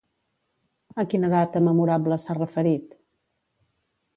[1.03, 2.97] A quina data memorable s'ha referit?